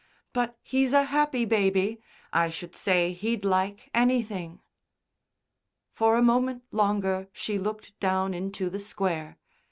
[0.33, 2.01] But he's a happy baby.
[2.33, 4.59] I should say he'd like anything."
[5.93, 9.37] For a moment longer she looked down into the Square.